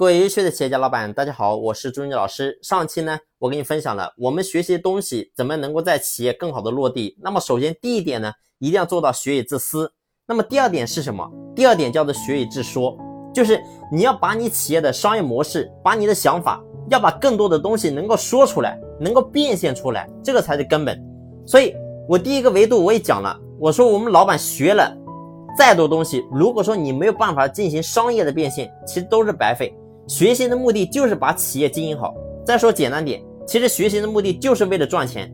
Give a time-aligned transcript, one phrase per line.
[0.00, 2.58] 各位优秀的企业家老板，大家好，我是朱云老师。
[2.62, 7.18] 上期呢，我跟你分享了我们学习的东西怎么能够在企业更好的落地。
[7.20, 9.92] 那么首先第一点呢，一定要做到学以致思。
[10.26, 11.30] 那么第二点是什么？
[11.54, 12.96] 第二点叫做学以致说，
[13.34, 20.98] 就是你要把你企业的商业模式，把你的想法，要把更多的东西能够说出来，能够变现出来，这个才是根本。
[21.46, 21.74] 所以
[22.08, 24.96] 我第一个维度我也讲了，我说我们老板学了
[25.58, 29.76] 再多东西，如果说你没有办法进行商业的变现，其实都是白费。
[30.06, 32.14] 学习的目的就是把企业经营好。
[32.44, 35.32] 再说简单点，其实学习的目的就是为了赚钱。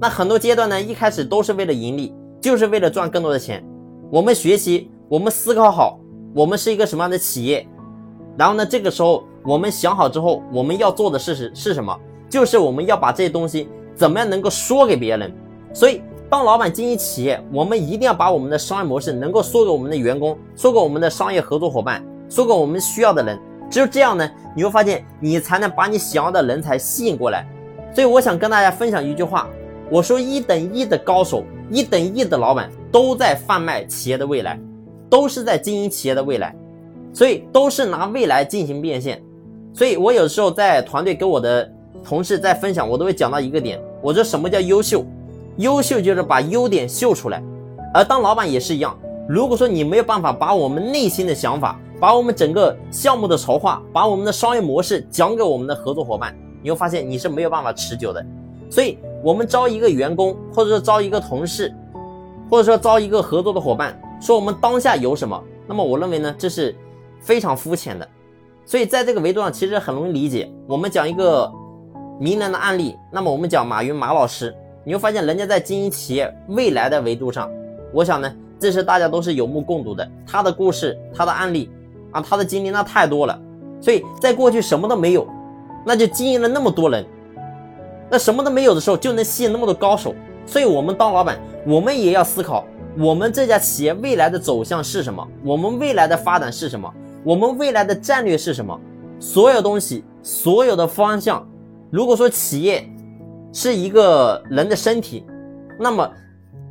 [0.00, 3.64] 那很多阶段呢，一开始都是为了盈利，就是为了赚更多的钱。
[4.12, 5.98] 我们学习，我们思考好，
[6.34, 7.66] 我们是一个什么样的企业。
[8.36, 11.98] 然后呢，这个时候我们想好之后，我们要做的事是是什么？
[12.28, 15.32] 就是我们要把这些东西怎么样能够说给别人。
[15.72, 23.38] 所以，当老板经营企业，我们一定要把我们的商业模式能够说给我们的员工，说给我们的商业合作伙伴，说给我们需要的人。
[23.70, 27.46] 只有这样呢，你会发现你才能把你想要的人才吸引过来。
[27.94, 29.48] 所以我想跟大家分享一句话：
[29.90, 34.58] 我说一等一的高手，一等一的老板都在贩卖企业的未来，
[35.08, 36.54] 都是在经营企业的未来，
[37.12, 39.22] 所以都是拿未来进行变现。
[39.74, 41.70] 所以我有时候在团队跟我的
[42.04, 45.04] 同事在分享，我都会讲到一个点：我说什么叫优秀？
[45.56, 47.42] 优秀就是把优点秀出来。
[47.94, 48.94] 而当老板也是一样，
[49.26, 58.24] 如果说你没有办法把我们内心的想法，把我们整个项目的筹划，把我们的商业模式讲给我们的合作伙伴，你会发现你是没有办法持久的。
[58.68, 61.74] 所以，我们招一个员工，或者说招一个同事，
[62.50, 66.74] 或者说招一个合作的伙伴，说我们当下有什么，那么我认为呢，这是
[67.20, 68.06] 非常肤浅的。
[68.66, 70.50] 所以，在这个维度上，其实很容易理解。
[70.66, 71.50] 我们讲一个
[72.20, 77.48] 名人的案例，那么我们讲马云马老师，你会发现人家在经营企业未来的维度上，
[77.92, 81.70] 我想呢，这是大家都是有目共睹的，他的故事，他的案例。
[82.20, 83.40] 他的经历那太多了，
[83.80, 85.26] 所以在过去什么都没有，
[85.84, 87.04] 那就经营了那么多人，
[88.10, 90.14] 那什么都没有的时候就能吸引那么多高手。
[90.48, 92.64] 所以，我们当老板，我们也要思考，
[92.96, 95.26] 我们这家企业未来的走向是什么？
[95.42, 96.88] 我们未来的发展是什么？
[97.24, 98.78] 我们未来的战略是什么？
[99.18, 101.44] 所有东西，所有的方向，
[101.90, 102.88] 如果说企业
[103.52, 105.26] 是一个人的身体，
[105.80, 106.08] 那么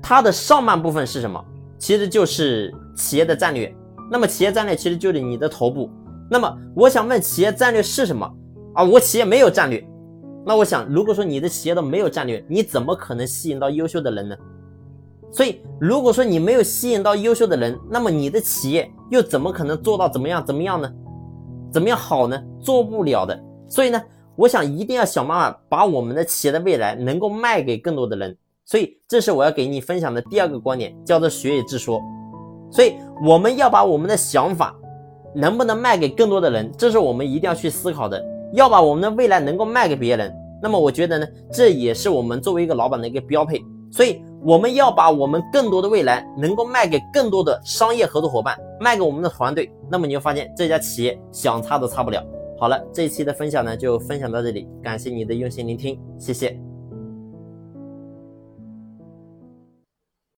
[0.00, 1.44] 它的上半部分是什么？
[1.76, 3.74] 其实就是企业的战略。
[4.10, 5.90] 那么企业战略其实就是你的头部。
[6.30, 8.30] 那么我想问，企业战略是什么
[8.74, 8.82] 啊？
[8.82, 9.86] 我企业没有战略。
[10.46, 14.36] 那我想，如果说你的企业都没有战略，你怎么可能吸引到优秀的人呢？
[15.32, 20.88] 所以，如果说你没有吸引到优秀的人，那么你的企业又怎么可能做到怎么样怎么样呢？
[21.72, 22.40] 怎么样好呢？
[22.60, 23.38] 做不了的。
[23.66, 24.00] 所以呢，
[24.36, 28.36] 我想一定要想办法把我们的企业的未来能够卖给更多的人。
[28.64, 32.00] 所以，这是我要给你分享的第二个观点，叫做学以致说。
[32.74, 34.74] 所以我们要把我们的想法
[35.32, 38.20] 能不能卖给更多的人，这是我们一定要去思考的。
[38.52, 43.60] 要把我们的未来能够卖给别人，那么我觉得呢，这也是我们作为一个老板的一个标配。
[43.90, 52.20] 所以我们要把我们更多的未来能够卖给更多的商业合作伙伴，卖给我们的团队，那么你会发现这家企业想差都差不了。
[52.58, 56.63] 好了，这一期的分享呢就分享到这里，感谢你的用心聆听，谢谢。